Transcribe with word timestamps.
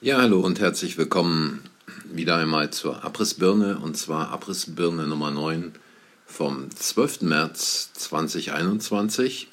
Ja, 0.00 0.18
hallo 0.18 0.38
und 0.38 0.60
herzlich 0.60 0.96
willkommen 0.96 1.64
wieder 2.04 2.36
einmal 2.36 2.70
zur 2.70 3.02
Abrissbirne 3.02 3.78
und 3.78 3.96
zwar 3.96 4.30
Abrissbirne 4.30 5.08
Nummer 5.08 5.32
9 5.32 5.72
vom 6.24 6.70
12. 6.70 7.22
März 7.22 7.90
2021 7.94 9.48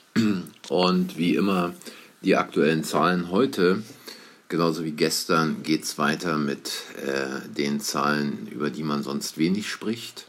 und 0.70 1.18
wie 1.18 1.36
immer 1.36 1.74
die 2.22 2.36
aktuellen 2.36 2.84
Zahlen 2.84 3.32
heute, 3.32 3.82
genauso 4.48 4.84
wie 4.84 4.92
gestern, 4.92 5.64
geht 5.64 5.84
es 5.84 5.98
weiter 5.98 6.38
mit 6.38 6.74
äh, 7.04 7.50
den 7.50 7.80
Zahlen, 7.80 8.48
über 8.52 8.70
die 8.70 8.84
man 8.84 9.02
sonst 9.02 9.40
wenig 9.40 9.68
spricht. 9.68 10.28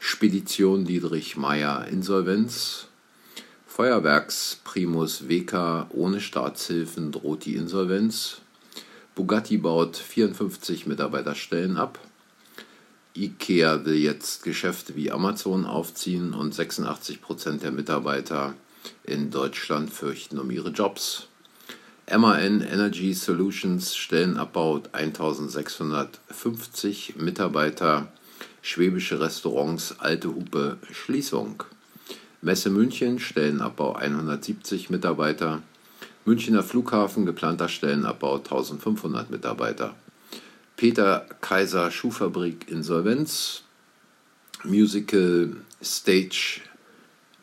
Spedition 0.00 0.86
Dietrich 0.86 1.36
Meyer 1.36 1.86
Insolvenz, 1.86 2.88
Feuerwerksprimus 3.68 5.28
WK 5.28 5.86
ohne 5.90 6.20
Staatshilfen 6.20 7.12
droht 7.12 7.44
die 7.44 7.54
Insolvenz, 7.54 8.40
Bugatti 9.16 9.56
baut 9.56 9.96
54 9.96 10.86
Mitarbeiterstellen 10.86 11.78
ab. 11.78 11.98
IKEA 13.16 13.86
will 13.86 13.94
jetzt 13.94 14.42
Geschäfte 14.42 14.94
wie 14.94 15.10
Amazon 15.10 15.64
aufziehen 15.64 16.34
und 16.34 16.54
86 16.54 17.22
Prozent 17.22 17.62
der 17.62 17.72
Mitarbeiter 17.72 18.52
in 19.04 19.30
Deutschland 19.30 19.90
fürchten 19.90 20.38
um 20.38 20.50
ihre 20.50 20.68
Jobs. 20.68 21.28
MAN 22.14 22.60
Energy 22.60 23.14
Solutions 23.14 23.96
Stellenabbau 23.96 24.82
1650 24.92 27.16
Mitarbeiter, 27.16 28.12
schwäbische 28.60 29.18
Restaurants 29.18 29.98
Alte 29.98 30.28
Hupe 30.28 30.76
Schließung. 30.92 31.62
Messe 32.42 32.68
München 32.68 33.18
Stellenabbau 33.18 33.94
170 33.94 34.90
Mitarbeiter, 34.90 35.62
Münchner 36.26 36.64
Flughafen, 36.64 37.24
geplanter 37.24 37.68
Stellenabbau 37.68 38.38
1500 38.38 39.30
Mitarbeiter. 39.30 39.94
Peter 40.76 41.24
Kaiser 41.40 41.92
Schuhfabrik 41.92 42.68
Insolvenz. 42.68 43.62
Musical 44.64 45.54
Stage 45.80 46.62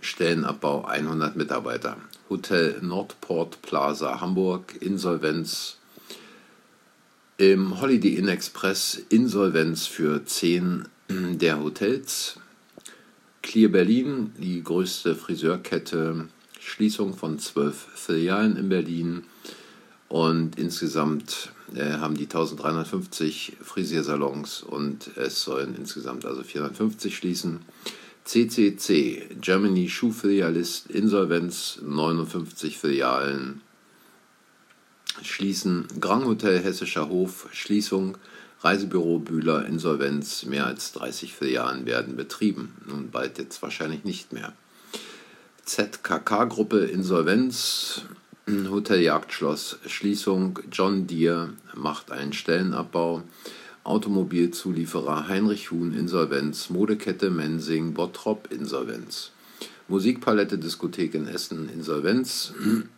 Stellenabbau 0.02 0.84
100 0.84 1.38
Mitarbeiter. 1.38 1.96
Hotel 2.30 2.80
Nordport 2.82 3.62
Plaza 3.62 4.20
Hamburg 4.20 4.76
Insolvenz. 4.82 5.78
Im 7.38 7.80
Holiday 7.80 8.16
Inn 8.16 8.28
Express 8.28 9.02
Insolvenz 9.08 9.88
für 9.88 10.26
10 10.26 10.90
der 11.08 11.64
Hotels. 11.64 12.38
Clear 13.42 13.70
Berlin, 13.70 14.34
die 14.38 14.62
größte 14.62 15.16
Friseurkette 15.16 16.28
Schließung 16.66 17.14
von 17.16 17.40
zwölf 17.40 17.88
Filialen 17.94 18.58
in 18.58 18.70
Berlin 18.70 19.24
und 20.10 20.58
insgesamt 20.58 21.52
äh, 21.76 21.94
haben 21.94 22.16
die 22.16 22.26
1350 22.26 23.58
Frisiersalons 23.62 24.64
und 24.64 25.16
es 25.18 25.44
sollen 25.44 25.76
insgesamt 25.76 26.26
also 26.26 26.44
450 26.44 27.16
schließen. 27.16 27.60
CCC, 28.24 29.30
Germany 29.42 29.90
Schuhfilialist, 29.90 30.90
Insolvenz, 30.90 31.80
59 31.84 32.78
Filialen 32.78 33.62
schließen. 35.22 35.88
Grand 36.00 36.26
Hotel 36.26 36.64
Hessischer 36.64 37.10
Hof, 37.10 37.50
Schließung. 37.52 38.18
Reisebüro 38.62 39.20
Bühler, 39.20 39.66
Insolvenz, 39.66 40.46
mehr 40.46 40.66
als 40.66 40.94
30 40.94 41.34
Filialen 41.34 41.86
werden 41.86 42.16
betrieben. 42.16 42.74
Nun 42.88 43.12
bald 43.12 43.38
jetzt 43.38 43.62
wahrscheinlich 43.62 44.06
nicht 44.06 44.32
mehr. 44.32 44.54
ZKK-Gruppe 45.66 46.80
Insolvenz, 46.80 48.02
Hotel 48.70 49.00
Jagdschloss 49.00 49.80
Schließung, 49.88 50.60
John 50.70 51.08
Deere 51.08 51.54
macht 51.74 52.12
einen 52.12 52.34
Stellenabbau, 52.34 53.24
Automobilzulieferer 53.86 55.30
Heinrich 55.30 55.72
Huhn 55.72 55.94
Insolvenz, 55.94 56.70
Modekette 56.70 57.30
Mensing 57.30 57.94
Bottrop 57.94 58.52
Insolvenz, 58.52 59.32
Musikpalette 59.88 60.58
Diskothek 60.58 61.16
in 61.16 61.28
Essen 61.28 61.70
Insolvenz, 61.70 62.54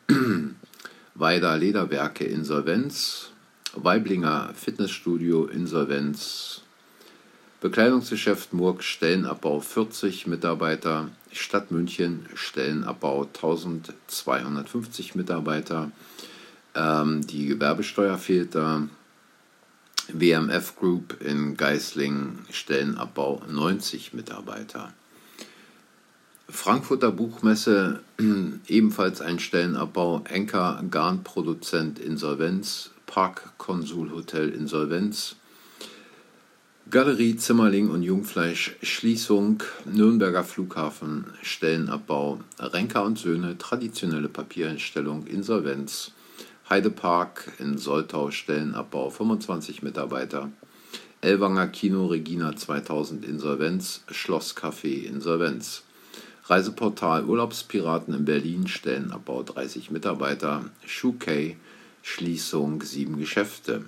Weider 1.14 1.58
Lederwerke 1.58 2.26
Insolvenz, 2.26 3.30
Weiblinger 3.76 4.54
Fitnessstudio 4.56 5.46
Insolvenz, 5.46 6.62
Bekleidungsgeschäft 7.62 8.54
Murk 8.54 8.84
Stellenabbau 8.84 9.60
40 9.60 10.26
Mitarbeiter, 10.28 11.10
Stadt 11.36 11.70
München 11.70 12.26
Stellenabbau 12.34 13.26
1250 13.26 15.16
Mitarbeiter, 15.16 15.92
ähm, 16.74 17.28
die 17.28 17.48
Gewerbesteuer 17.48 18.18
fehlt 18.18 18.56
da, 18.56 18.88
WMF 20.08 20.76
Group 20.78 21.22
in 21.22 21.58
Geisling 21.58 22.40
Stellenabbau 22.52 23.42
90 23.50 24.14
Mitarbeiter. 24.14 24.94
Frankfurter 26.48 27.12
Buchmesse 27.12 28.02
ebenfalls 28.68 29.20
ein 29.20 29.40
Stellenabbau, 29.40 30.24
Enker 30.26 30.84
Garnproduzent 30.90 32.00
Insolvenz, 32.00 32.92
Park 33.08 33.58
Konsul 33.58 34.12
Hotel 34.12 34.50
Insolvenz, 34.50 35.36
Galerie 36.92 37.36
Zimmerling 37.36 37.90
und 37.90 38.04
Jungfleisch 38.04 38.76
Schließung, 38.84 39.64
Nürnberger 39.86 40.44
Flughafen 40.44 41.26
Stellenabbau, 41.42 42.42
Renker 42.60 43.04
und 43.04 43.18
Söhne 43.18 43.58
traditionelle 43.58 44.30
Papierherstellung 44.30 45.26
Insolvenz, 45.26 46.12
Heidepark 46.70 47.52
in 47.58 47.80
Soltau 47.80 48.30
Stellenabbau 48.30 49.10
25 49.10 49.82
Mitarbeiter, 49.82 50.52
Elwanger 51.22 51.70
Kino 51.70 52.06
Regina 52.06 52.56
2000 52.56 53.26
Insolvenz, 53.26 54.04
Schlosscafé 54.12 55.08
Insolvenz, 55.08 55.82
Reiseportal 56.46 57.26
Urlaubspiraten 57.26 58.14
in 58.14 58.26
Berlin 58.26 58.68
Stellenabbau 58.68 59.42
30 59.42 59.90
Mitarbeiter, 59.90 60.66
Schuhkay 60.86 61.58
Schließung 62.04 62.84
7 62.84 63.18
Geschäfte. 63.18 63.86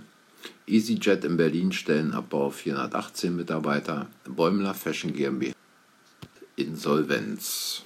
EasyJet 0.68 1.24
in 1.24 1.38
Berlin 1.38 1.72
Stellenabbau 1.72 2.50
418 2.50 3.36
Mitarbeiter, 3.36 4.08
Bäumler 4.26 4.74
Fashion 4.74 5.14
GmbH 5.14 5.54
Insolvenz. 6.58 7.84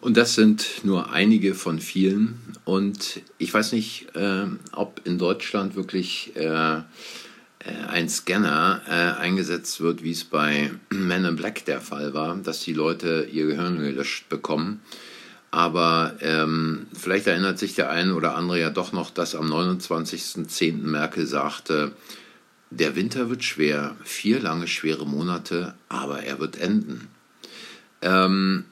Und 0.00 0.16
das 0.16 0.34
sind 0.34 0.66
nur 0.82 1.12
einige 1.12 1.54
von 1.54 1.78
vielen. 1.78 2.40
Und 2.64 3.20
ich 3.38 3.54
weiß 3.54 3.72
nicht, 3.72 4.08
äh, 4.16 4.46
ob 4.72 5.00
in 5.04 5.18
Deutschland 5.18 5.76
wirklich 5.76 6.32
äh, 6.34 6.78
äh 6.78 6.82
ein 7.88 8.08
Scanner 8.08 8.82
äh, 8.88 9.20
eingesetzt 9.20 9.80
wird, 9.80 10.02
wie 10.02 10.10
es 10.10 10.24
bei 10.24 10.72
Men 10.90 11.24
in 11.24 11.36
Black 11.36 11.64
der 11.66 11.80
Fall 11.80 12.14
war, 12.14 12.34
dass 12.36 12.64
die 12.64 12.72
Leute 12.72 13.28
ihr 13.30 13.46
Gehirn 13.46 13.78
gelöscht 13.78 14.28
bekommen. 14.28 14.80
Aber 15.52 16.14
ähm, 16.20 16.86
vielleicht 16.94 17.26
erinnert 17.26 17.58
sich 17.58 17.74
der 17.74 17.90
eine 17.90 18.14
oder 18.14 18.34
andere 18.36 18.58
ja 18.58 18.70
doch 18.70 18.92
noch, 18.92 19.10
dass 19.10 19.34
am 19.34 19.52
29.10. 19.52 20.78
Merkel 20.78 21.26
sagte, 21.26 21.92
der 22.70 22.96
Winter 22.96 23.28
wird 23.28 23.44
schwer, 23.44 23.94
vier 24.02 24.40
lange 24.40 24.66
schwere 24.66 25.06
Monate, 25.06 25.74
aber 25.90 26.22
er 26.22 26.40
wird 26.40 26.58
enden. 26.58 27.08
Ähm, 28.00 28.64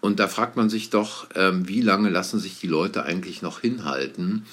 und 0.00 0.20
da 0.20 0.28
fragt 0.28 0.56
man 0.56 0.70
sich 0.70 0.90
doch, 0.90 1.26
ähm, 1.34 1.66
wie 1.66 1.80
lange 1.80 2.08
lassen 2.08 2.38
sich 2.38 2.60
die 2.60 2.68
Leute 2.68 3.02
eigentlich 3.02 3.42
noch 3.42 3.60
hinhalten, 3.60 4.46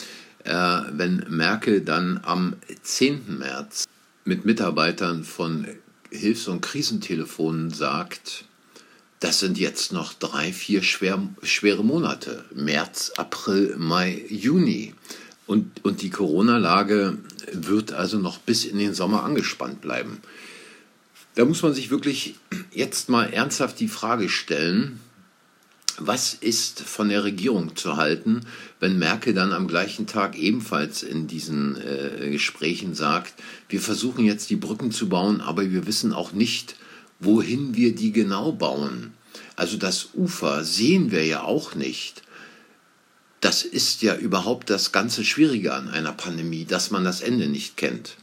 äh, 0.44 0.79
wenn 0.91 1.23
Merkel 1.29 1.81
dann 1.81 2.19
am 2.23 2.56
10. 2.81 3.38
März 3.38 3.88
mit 4.23 4.43
Mitarbeitern 4.43 5.23
von 5.23 5.67
Hilfs- 6.09 6.47
und 6.47 6.61
Krisentelefonen 6.61 7.70
sagt, 7.70 8.46
das 9.25 9.39
sind 9.39 9.57
jetzt 9.57 9.91
noch 9.91 10.13
drei, 10.13 10.53
vier 10.53 10.83
schwer, 10.83 11.19
schwere 11.41 11.83
Monate. 11.83 12.45
März, 12.53 13.11
April, 13.17 13.75
Mai, 13.75 14.23
Juni. 14.29 14.93
Und, 15.47 15.83
und 15.83 16.03
die 16.03 16.11
Corona-Lage 16.11 17.17
wird 17.51 17.91
also 17.91 18.19
noch 18.19 18.37
bis 18.37 18.66
in 18.66 18.77
den 18.77 18.93
Sommer 18.93 19.23
angespannt 19.23 19.81
bleiben. 19.81 20.19
Da 21.33 21.43
muss 21.43 21.63
man 21.63 21.73
sich 21.73 21.89
wirklich 21.89 22.35
jetzt 22.72 23.09
mal 23.09 23.33
ernsthaft 23.33 23.79
die 23.79 23.87
Frage 23.87 24.29
stellen, 24.29 24.99
was 25.97 26.35
ist 26.35 26.81
von 26.81 27.09
der 27.09 27.23
Regierung 27.23 27.75
zu 27.75 27.97
halten, 27.97 28.41
wenn 28.79 28.99
Merkel 28.99 29.33
dann 29.33 29.53
am 29.53 29.67
gleichen 29.67 30.05
Tag 30.05 30.37
ebenfalls 30.37 31.01
in 31.01 31.25
diesen 31.25 31.81
äh, 31.81 32.29
Gesprächen 32.29 32.93
sagt, 32.93 33.33
wir 33.69 33.81
versuchen 33.81 34.23
jetzt 34.23 34.51
die 34.51 34.55
Brücken 34.55 34.91
zu 34.91 35.09
bauen, 35.09 35.41
aber 35.41 35.72
wir 35.72 35.87
wissen 35.87 36.13
auch 36.13 36.31
nicht, 36.31 36.75
wohin 37.19 37.75
wir 37.75 37.95
die 37.95 38.11
genau 38.11 38.51
bauen. 38.51 39.15
Also 39.55 39.78
das 39.78 40.09
Ufer 40.13 40.63
sehen 40.63 41.11
wir 41.11 41.25
ja 41.25 41.43
auch 41.43 41.75
nicht. 41.75 42.23
Das 43.41 43.63
ist 43.63 44.02
ja 44.02 44.16
überhaupt 44.16 44.69
das 44.69 44.91
ganze 44.91 45.23
Schwierige 45.23 45.73
an 45.73 45.90
einer 45.90 46.13
Pandemie, 46.13 46.66
dass 46.66 46.91
man 46.91 47.03
das 47.03 47.22
Ende 47.22 47.47
nicht 47.47 47.78
kennt. 47.78 48.16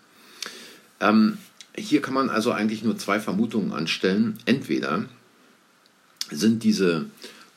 Ähm, 1.01 1.39
hier 1.77 2.03
kann 2.03 2.15
man 2.15 2.29
also 2.29 2.53
eigentlich 2.53 2.83
nur 2.83 2.99
zwei 2.99 3.21
Vermutungen 3.21 3.73
anstellen. 3.73 4.39
Entweder 4.45 5.07
sind 6.31 6.65
diese 6.65 7.07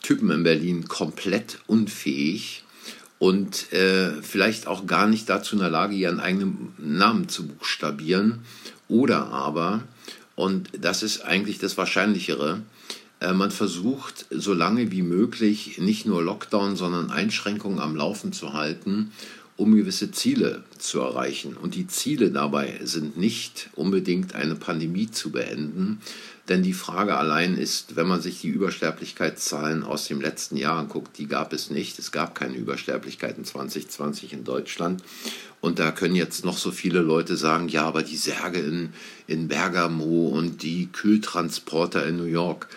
Typen 0.01 0.29
in 0.31 0.43
Berlin 0.43 0.87
komplett 0.87 1.59
unfähig 1.67 2.63
und 3.19 3.71
äh, 3.73 4.21
vielleicht 4.21 4.67
auch 4.67 4.85
gar 4.85 5.07
nicht 5.07 5.29
dazu 5.29 5.55
in 5.55 5.61
der 5.61 5.69
Lage, 5.69 5.95
ihren 5.95 6.19
eigenen 6.19 6.73
Namen 6.77 7.27
zu 7.29 7.47
buchstabieren. 7.47 8.41
Oder 8.87 9.27
aber, 9.27 9.83
und 10.35 10.69
das 10.79 11.01
ist 11.01 11.21
eigentlich 11.21 11.57
das 11.57 11.77
Wahrscheinlichere, 11.77 12.61
man 13.21 13.51
versucht 13.51 14.25
so 14.29 14.53
lange 14.53 14.91
wie 14.91 15.01
möglich 15.01 15.77
nicht 15.77 16.05
nur 16.05 16.23
Lockdown, 16.23 16.75
sondern 16.75 17.11
Einschränkungen 17.11 17.79
am 17.79 17.95
Laufen 17.95 18.33
zu 18.33 18.53
halten, 18.53 19.11
um 19.57 19.73
gewisse 19.73 20.11
Ziele 20.11 20.63
zu 20.77 20.99
erreichen. 20.99 21.55
Und 21.55 21.75
die 21.75 21.87
Ziele 21.87 22.29
dabei 22.29 22.79
sind 22.83 23.17
nicht 23.17 23.69
unbedingt 23.75 24.35
eine 24.35 24.55
Pandemie 24.55 25.09
zu 25.09 25.31
beenden, 25.31 26.01
denn 26.49 26.61
die 26.61 26.73
Frage 26.73 27.17
allein 27.17 27.57
ist, 27.57 27.95
wenn 27.95 28.07
man 28.07 28.21
sich 28.21 28.41
die 28.41 28.49
Übersterblichkeitszahlen 28.49 29.83
aus 29.83 30.07
dem 30.07 30.21
letzten 30.21 30.57
Jahr 30.57 30.77
anguckt, 30.77 31.17
die 31.17 31.27
gab 31.27 31.53
es 31.53 31.71
nicht. 31.71 31.97
Es 31.97 32.11
gab 32.11 32.35
keine 32.35 32.55
Übersterblichkeiten 32.55 33.45
2020 33.45 34.33
in 34.33 34.43
Deutschland. 34.43 35.03
Und 35.59 35.79
da 35.79 35.89
können 35.89 36.15
jetzt 36.15 36.45
noch 36.45 36.59
so 36.59 36.69
viele 36.69 36.99
Leute 36.99 37.35
sagen, 37.35 37.67
ja, 37.67 37.85
aber 37.85 38.03
die 38.03 38.17
Särge 38.17 38.59
in, 38.59 38.89
in 39.25 39.47
Bergamo 39.47 40.27
und 40.27 40.61
die 40.61 40.87
Kühltransporter 40.91 42.05
in 42.05 42.17
New 42.17 42.25
York. 42.25 42.67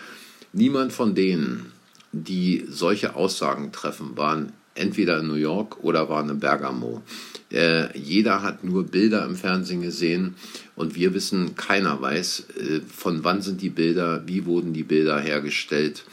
Niemand 0.51 0.93
von 0.93 1.13
denen, 1.15 1.71
die 2.11 2.65
solche 2.67 3.15
Aussagen 3.15 3.71
treffen, 3.71 4.17
waren 4.17 4.53
entweder 4.73 5.19
in 5.19 5.27
New 5.27 5.35
York 5.35 5.83
oder 5.83 6.09
waren 6.09 6.29
in 6.29 6.39
Bergamo. 6.39 7.03
Äh, 7.51 7.97
jeder 7.97 8.41
hat 8.41 8.63
nur 8.63 8.85
Bilder 8.85 9.25
im 9.25 9.35
Fernsehen 9.35 9.81
gesehen 9.81 10.35
und 10.75 10.95
wir 10.95 11.13
wissen, 11.13 11.55
keiner 11.55 12.01
weiß, 12.01 12.45
äh, 12.57 12.81
von 12.81 13.23
wann 13.23 13.41
sind 13.41 13.61
die 13.61 13.69
Bilder, 13.69 14.23
wie 14.27 14.45
wurden 14.45 14.73
die 14.73 14.83
Bilder 14.83 15.19
hergestellt 15.19 16.05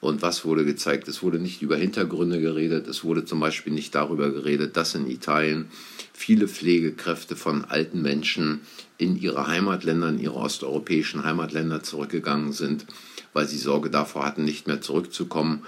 und 0.00 0.22
was 0.22 0.44
wurde 0.44 0.64
gezeigt. 0.64 1.08
Es 1.08 1.22
wurde 1.22 1.38
nicht 1.38 1.62
über 1.62 1.76
Hintergründe 1.76 2.40
geredet, 2.40 2.88
es 2.88 3.04
wurde 3.04 3.24
zum 3.24 3.40
Beispiel 3.40 3.72
nicht 3.72 3.94
darüber 3.94 4.30
geredet, 4.30 4.76
dass 4.76 4.94
in 4.94 5.10
Italien 5.10 5.66
viele 6.12 6.46
Pflegekräfte 6.46 7.36
von 7.36 7.64
alten 7.64 8.02
Menschen 8.02 8.60
in 8.98 9.16
ihre 9.16 9.48
Heimatländer, 9.48 10.10
in 10.10 10.20
ihre 10.20 10.34
osteuropäischen 10.34 11.24
Heimatländer 11.24 11.82
zurückgegangen 11.82 12.52
sind, 12.52 12.86
weil 13.34 13.46
sie 13.46 13.58
Sorge 13.58 13.90
davor 13.90 14.24
hatten, 14.24 14.44
nicht 14.44 14.66
mehr 14.66 14.80
zurückzukommen. 14.80 15.66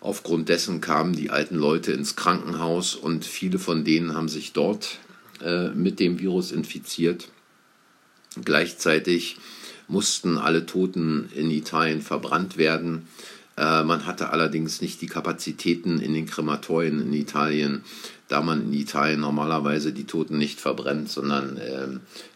Aufgrund 0.00 0.48
dessen 0.48 0.80
kamen 0.80 1.14
die 1.14 1.30
alten 1.30 1.56
Leute 1.56 1.92
ins 1.92 2.16
Krankenhaus 2.16 2.94
und 2.94 3.24
viele 3.24 3.58
von 3.58 3.84
denen 3.84 4.14
haben 4.14 4.28
sich 4.28 4.52
dort 4.52 4.98
äh, 5.42 5.68
mit 5.68 6.00
dem 6.00 6.18
Virus 6.18 6.50
infiziert. 6.50 7.28
Gleichzeitig 8.42 9.36
mussten 9.88 10.38
alle 10.38 10.64
Toten 10.64 11.28
in 11.36 11.50
Italien 11.50 12.00
verbrannt 12.00 12.56
werden. 12.56 13.06
Äh, 13.56 13.84
man 13.84 14.06
hatte 14.06 14.30
allerdings 14.30 14.80
nicht 14.80 15.02
die 15.02 15.06
Kapazitäten 15.06 16.00
in 16.00 16.14
den 16.14 16.26
Krematorien 16.26 17.00
in 17.00 17.12
Italien, 17.12 17.84
da 18.28 18.40
man 18.40 18.62
in 18.62 18.72
Italien 18.72 19.20
normalerweise 19.20 19.92
die 19.92 20.06
Toten 20.06 20.38
nicht 20.38 20.60
verbrennt, 20.60 21.10
sondern 21.10 21.58
äh, 21.58 21.88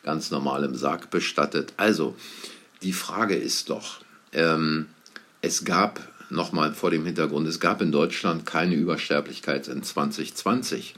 ganz 0.05 0.31
normal 0.31 0.65
im 0.65 0.75
Sarg 0.75 1.11
bestattet. 1.11 1.73
Also, 1.79 2.15
die 2.83 2.93
Frage 2.93 3.35
ist 3.35 3.71
doch, 3.71 4.01
ähm, 4.37 4.87
es 5.41 5.65
gab 5.65 6.01
nochmal 6.31 6.75
vor 6.75 6.91
dem 6.91 7.05
Hintergrund, 7.05 7.49
es 7.49 7.61
gab 7.61 7.81
in 7.83 7.91
Deutschland 7.91 8.47
keine 8.47 8.75
Übersterblichkeit 8.75 9.69
in 9.69 9.83
2020. 9.83 10.95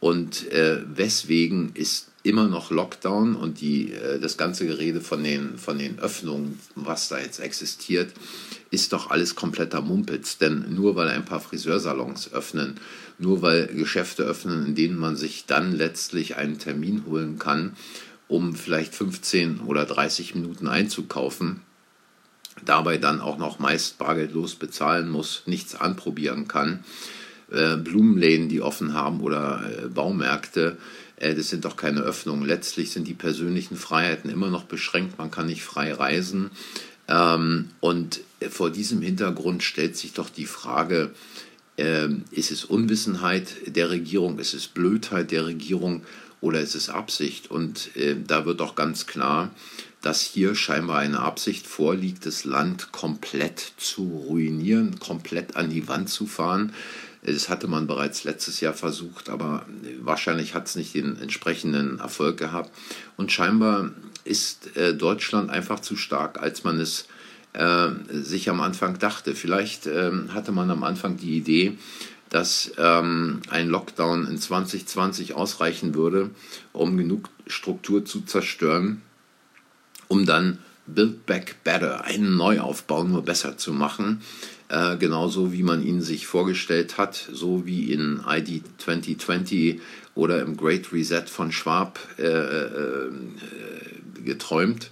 Und 0.00 0.50
äh, 0.52 0.82
weswegen 0.94 1.72
ist 1.74 2.08
immer 2.22 2.46
noch 2.46 2.70
Lockdown 2.70 3.34
und 3.34 3.60
die, 3.60 3.92
äh, 3.92 4.20
das 4.20 4.36
ganze 4.36 4.66
Gerede 4.66 5.00
von 5.00 5.24
den, 5.24 5.58
von 5.58 5.78
den 5.78 5.98
Öffnungen, 5.98 6.60
was 6.76 7.08
da 7.08 7.18
jetzt 7.18 7.40
existiert, 7.40 8.12
ist 8.70 8.92
doch 8.92 9.10
alles 9.10 9.34
kompletter 9.34 9.80
Mumpitz. 9.80 10.38
Denn 10.38 10.72
nur 10.72 10.94
weil 10.94 11.08
ein 11.08 11.24
paar 11.24 11.40
Friseursalons 11.40 12.32
öffnen, 12.32 12.78
nur 13.18 13.42
weil 13.42 13.66
Geschäfte 13.66 14.22
öffnen, 14.22 14.66
in 14.66 14.74
denen 14.76 14.98
man 14.98 15.16
sich 15.16 15.46
dann 15.46 15.72
letztlich 15.72 16.36
einen 16.36 16.58
Termin 16.58 17.04
holen 17.06 17.40
kann, 17.40 17.72
um 18.28 18.54
vielleicht 18.54 18.94
15 18.94 19.60
oder 19.60 19.84
30 19.84 20.36
Minuten 20.36 20.68
einzukaufen, 20.68 21.62
dabei 22.64 22.98
dann 22.98 23.20
auch 23.20 23.38
noch 23.38 23.58
meist 23.58 23.98
bargeldlos 23.98 24.54
bezahlen 24.54 25.08
muss, 25.08 25.42
nichts 25.46 25.74
anprobieren 25.74 26.48
kann. 26.48 26.84
Äh, 27.50 27.76
Blumenläden, 27.76 28.50
die 28.50 28.60
offen 28.60 28.92
haben 28.92 29.20
oder 29.20 29.62
äh, 29.64 29.88
Baumärkte, 29.88 30.76
äh, 31.16 31.34
das 31.34 31.48
sind 31.48 31.64
doch 31.64 31.76
keine 31.76 32.00
Öffnungen. 32.00 32.44
Letztlich 32.44 32.90
sind 32.90 33.08
die 33.08 33.14
persönlichen 33.14 33.76
Freiheiten 33.76 34.30
immer 34.30 34.50
noch 34.50 34.64
beschränkt, 34.64 35.16
man 35.16 35.30
kann 35.30 35.46
nicht 35.46 35.62
frei 35.62 35.94
reisen. 35.94 36.50
Ähm, 37.08 37.70
und 37.80 38.20
vor 38.50 38.68
diesem 38.70 39.00
Hintergrund 39.00 39.62
stellt 39.62 39.96
sich 39.96 40.12
doch 40.12 40.28
die 40.28 40.44
Frage, 40.44 41.10
ähm, 41.78 42.24
ist 42.32 42.50
es 42.50 42.66
Unwissenheit 42.66 43.54
der 43.66 43.88
Regierung, 43.88 44.38
ist 44.38 44.52
es 44.52 44.68
Blödheit 44.68 45.30
der 45.30 45.46
Regierung 45.46 46.02
oder 46.42 46.60
ist 46.60 46.74
es 46.74 46.90
Absicht? 46.90 47.50
Und 47.50 47.90
da 48.28 48.44
wird 48.44 48.60
doch 48.60 48.76
ganz 48.76 49.06
klar, 49.06 49.50
dass 50.02 50.22
hier 50.22 50.54
scheinbar 50.54 50.98
eine 50.98 51.20
Absicht 51.20 51.66
vorliegt, 51.66 52.24
das 52.26 52.44
Land 52.44 52.92
komplett 52.92 53.72
zu 53.76 54.02
ruinieren, 54.28 54.98
komplett 55.00 55.56
an 55.56 55.70
die 55.70 55.88
Wand 55.88 56.08
zu 56.08 56.26
fahren. 56.26 56.72
Das 57.22 57.48
hatte 57.48 57.66
man 57.66 57.86
bereits 57.86 58.24
letztes 58.24 58.60
Jahr 58.60 58.74
versucht, 58.74 59.28
aber 59.28 59.66
wahrscheinlich 60.00 60.54
hat 60.54 60.66
es 60.66 60.76
nicht 60.76 60.94
den 60.94 61.20
entsprechenden 61.20 61.98
Erfolg 61.98 62.38
gehabt. 62.38 62.70
Und 63.16 63.32
scheinbar 63.32 63.90
ist 64.24 64.76
äh, 64.76 64.94
Deutschland 64.94 65.50
einfach 65.50 65.80
zu 65.80 65.96
stark, 65.96 66.40
als 66.40 66.62
man 66.62 66.78
es 66.78 67.06
äh, 67.54 67.88
sich 68.10 68.48
am 68.50 68.60
Anfang 68.60 68.98
dachte. 68.98 69.34
Vielleicht 69.34 69.86
äh, 69.86 70.12
hatte 70.28 70.52
man 70.52 70.70
am 70.70 70.84
Anfang 70.84 71.16
die 71.16 71.36
Idee, 71.36 71.76
dass 72.30 72.72
ähm, 72.78 73.40
ein 73.48 73.68
Lockdown 73.68 74.26
in 74.26 74.38
2020 74.38 75.34
ausreichen 75.34 75.94
würde, 75.94 76.30
um 76.72 76.96
genug 76.96 77.30
Struktur 77.46 78.04
zu 78.04 78.20
zerstören, 78.20 79.02
um 80.08 80.26
dann 80.26 80.58
Build 80.86 81.26
Back 81.26 81.56
Better, 81.64 82.04
einen 82.04 82.36
Neuaufbau 82.36 83.04
nur 83.04 83.22
besser 83.22 83.56
zu 83.58 83.72
machen. 83.72 84.22
Äh, 84.68 84.96
genauso 84.96 85.52
wie 85.52 85.62
man 85.62 85.82
ihn 85.82 86.02
sich 86.02 86.26
vorgestellt 86.26 86.98
hat, 86.98 87.28
so 87.32 87.64
wie 87.64 87.92
in 87.92 88.22
ID 88.26 88.62
2020 88.78 89.80
oder 90.14 90.42
im 90.42 90.56
Great 90.56 90.92
Reset 90.92 91.24
von 91.26 91.52
Schwab 91.52 91.98
äh, 92.18 92.26
äh, 92.26 93.10
geträumt. 94.24 94.90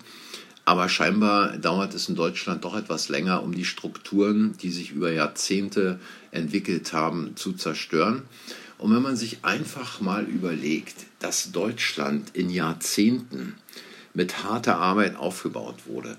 Aber 0.64 0.88
scheinbar 0.88 1.58
dauert 1.58 1.94
es 1.94 2.08
in 2.08 2.16
Deutschland 2.16 2.64
doch 2.64 2.74
etwas 2.74 3.08
länger, 3.08 3.42
um 3.42 3.54
die 3.54 3.64
Strukturen, 3.64 4.56
die 4.62 4.70
sich 4.70 4.92
über 4.92 5.12
Jahrzehnte 5.12 6.00
entwickelt 6.30 6.92
haben, 6.92 7.36
zu 7.36 7.52
zerstören. 7.52 8.22
Und 8.78 8.94
wenn 8.94 9.02
man 9.02 9.16
sich 9.16 9.44
einfach 9.44 10.00
mal 10.00 10.24
überlegt, 10.24 11.06
dass 11.18 11.52
Deutschland 11.52 12.30
in 12.34 12.50
Jahrzehnten 12.50 13.54
mit 14.16 14.42
harter 14.42 14.78
Arbeit 14.78 15.14
aufgebaut 15.16 15.86
wurde, 15.86 16.16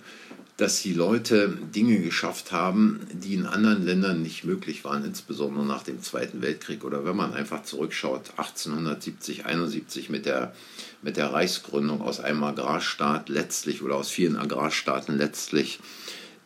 dass 0.56 0.82
die 0.82 0.94
Leute 0.94 1.58
Dinge 1.76 2.00
geschafft 2.00 2.52
haben, 2.52 3.02
die 3.12 3.34
in 3.34 3.46
anderen 3.46 3.86
Ländern 3.86 4.22
nicht 4.22 4.44
möglich 4.44 4.84
waren, 4.84 5.04
insbesondere 5.04 5.66
nach 5.66 5.84
dem 5.84 6.02
Zweiten 6.02 6.42
Weltkrieg. 6.42 6.84
Oder 6.84 7.06
wenn 7.06 7.16
man 7.16 7.34
einfach 7.34 7.64
zurückschaut, 7.64 8.32
1870, 8.38 9.46
71 9.46 10.10
mit 10.10 10.26
der, 10.26 10.54
mit 11.02 11.18
der 11.18 11.34
Reichsgründung 11.34 12.02
aus 12.02 12.20
einem 12.20 12.44
Agrarstaat 12.44 13.30
letztlich 13.30 13.82
oder 13.82 13.96
aus 13.96 14.10
vielen 14.10 14.36
Agrarstaaten 14.36 15.18
letztlich 15.18 15.80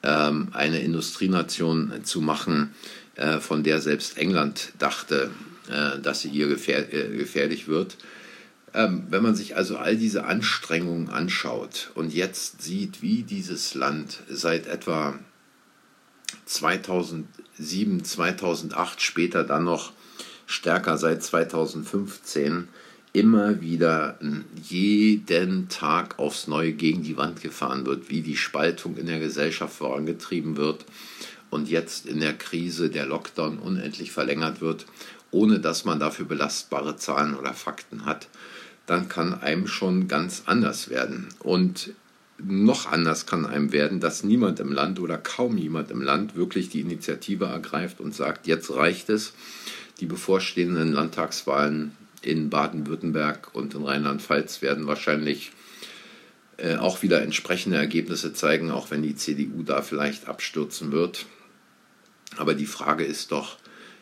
ähm, 0.03 0.49
eine 0.51 0.79
Industrienation 0.79 1.93
zu 2.03 2.21
machen, 2.21 2.73
äh, 3.15 3.39
von 3.39 3.63
der 3.63 3.79
selbst 3.79 4.17
England 4.17 4.73
dachte, 4.77 5.31
äh, 5.69 5.99
dass 5.99 6.21
sie 6.21 6.29
hier 6.29 6.47
gefähr 6.47 6.93
äh, 6.93 7.15
gefährlich 7.15 7.67
wird 7.67 7.97
ähm, 8.73 9.03
wenn 9.09 9.23
man 9.23 9.35
sich 9.35 9.55
also 9.55 9.77
all 9.77 9.97
diese 9.97 10.25
Anstrengungen 10.25 11.09
anschaut 11.09 11.91
und 11.95 12.13
jetzt 12.13 12.61
sieht, 12.61 13.01
wie 13.01 13.23
dieses 13.23 13.75
Land 13.75 14.23
seit 14.29 14.67
etwa 14.67 15.19
2007, 16.45 18.03
2008, 18.03 19.01
später 19.01 19.43
dann 19.43 19.65
noch 19.65 19.91
stärker 20.45 20.97
seit 20.97 21.23
2015, 21.23 22.67
immer 23.13 23.59
wieder 23.59 24.17
jeden 24.63 25.67
Tag 25.67 26.17
aufs 26.17 26.47
Neue 26.47 26.71
gegen 26.71 27.03
die 27.03 27.17
Wand 27.17 27.41
gefahren 27.41 27.85
wird, 27.85 28.09
wie 28.09 28.21
die 28.21 28.37
Spaltung 28.37 28.95
in 28.95 29.07
der 29.07 29.19
Gesellschaft 29.19 29.75
vorangetrieben 29.75 30.55
wird 30.55 30.85
und 31.49 31.69
jetzt 31.69 32.05
in 32.05 32.21
der 32.21 32.33
Krise 32.33 32.89
der 32.89 33.05
Lockdown 33.05 33.59
unendlich 33.59 34.13
verlängert 34.13 34.61
wird, 34.61 34.85
ohne 35.29 35.59
dass 35.59 35.83
man 35.83 35.99
dafür 35.99 36.25
belastbare 36.25 36.95
Zahlen 36.95 37.35
oder 37.35 37.53
Fakten 37.53 38.05
hat 38.05 38.29
dann 38.91 39.07
kann 39.07 39.41
einem 39.41 39.67
schon 39.67 40.09
ganz 40.09 40.43
anders 40.47 40.89
werden. 40.89 41.29
Und 41.39 41.93
noch 42.37 42.91
anders 42.91 43.25
kann 43.25 43.45
einem 43.45 43.71
werden, 43.71 44.01
dass 44.01 44.25
niemand 44.25 44.59
im 44.59 44.73
Land 44.73 44.99
oder 44.99 45.17
kaum 45.17 45.57
jemand 45.57 45.91
im 45.91 46.01
Land 46.01 46.35
wirklich 46.35 46.67
die 46.67 46.81
Initiative 46.81 47.45
ergreift 47.45 48.01
und 48.01 48.13
sagt, 48.13 48.47
jetzt 48.47 48.69
reicht 48.69 49.09
es. 49.09 49.31
Die 50.01 50.07
bevorstehenden 50.07 50.91
Landtagswahlen 50.91 51.95
in 52.21 52.49
Baden-Württemberg 52.49 53.53
und 53.53 53.75
in 53.75 53.83
Rheinland-Pfalz 53.83 54.61
werden 54.61 54.87
wahrscheinlich 54.87 55.53
äh, 56.57 56.75
auch 56.75 57.01
wieder 57.01 57.21
entsprechende 57.21 57.77
Ergebnisse 57.77 58.33
zeigen, 58.33 58.71
auch 58.71 58.91
wenn 58.91 59.03
die 59.03 59.15
CDU 59.15 59.63
da 59.63 59.81
vielleicht 59.83 60.27
abstürzen 60.27 60.91
wird. 60.91 61.27
Aber 62.35 62.55
die 62.55 62.65
Frage 62.65 63.05
ist 63.05 63.31
doch, 63.31 63.57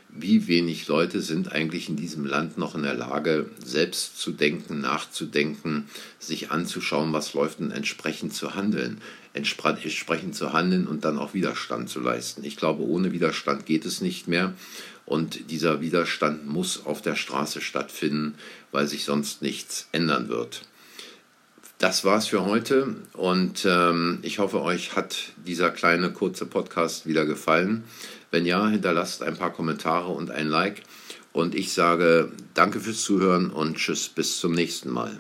wie 0.10 0.48
wenig 0.48 0.88
Leute 0.88 1.22
sind 1.22 1.52
eigentlich 1.52 1.88
in 1.88 1.96
diesem 1.96 2.26
Land 2.26 2.58
noch 2.58 2.76
in 2.76 2.84
der 2.84 2.96
Lage, 2.96 3.50
selbst 3.64 4.20
zu 4.20 4.32
denken, 4.32 4.82
nachzudenken, 4.82 5.88
sich 6.18 6.52
anzuschauen, 6.52 7.14
was 7.14 7.34
läuft 7.34 7.60
und 7.60 7.72
entsprechend 7.72 8.34
zu 8.34 8.56
handeln. 8.56 9.02
Entsprechend 9.34 10.36
zu 10.36 10.52
handeln 10.52 10.88
und 10.88 11.06
dann 11.06 11.20
auch 11.20 11.36
Widerstand 11.36 11.88
zu 11.90 12.00
leisten. 12.00 12.44
Ich 12.44 12.58
glaube, 12.58 12.84
ohne 12.84 13.12
Widerstand 13.12 13.68
geht 13.68 13.86
es 13.86 14.02
nicht 14.02 14.28
mehr. 14.28 14.54
Und 15.06 15.52
dieser 15.52 15.82
Widerstand 15.82 16.48
muss 16.48 16.86
auf 16.86 17.02
der 17.02 17.16
Straße 17.16 17.62
stattfinden, 17.62 18.36
weil 18.72 18.88
sich 18.88 19.06
sonst 19.06 19.42
nichts 19.42 19.88
ändern 19.92 20.30
wird. 20.30 20.64
Das 21.80 22.04
war's 22.04 22.28
für 22.28 22.44
heute 22.44 22.96
und 23.14 23.66
ähm, 23.66 24.20
ich 24.22 24.40
hoffe, 24.40 24.62
euch 24.62 24.98
hat 24.98 25.32
dieser 25.48 25.72
kleine 25.72 26.12
kurze 26.12 26.46
Podcast 26.46 27.08
wieder 27.08 27.26
gefallen. 27.26 27.86
Wenn 28.32 28.46
ja, 28.46 28.68
hinterlasst 28.68 29.24
ein 29.24 29.38
paar 29.38 29.52
Kommentare 29.52 30.10
und 30.10 30.32
ein 30.32 30.48
Like. 30.48 30.84
Und 31.32 31.56
ich 31.56 31.74
sage 31.74 32.32
danke 32.54 32.80
fürs 32.80 33.02
Zuhören 33.02 33.52
und 33.52 33.78
tschüss 33.78 34.10
bis 34.10 34.40
zum 34.40 34.54
nächsten 34.54 34.90
Mal. 34.90 35.18